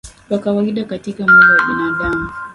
[0.29, 2.29] kwa kawaida katika mwili wa binadamu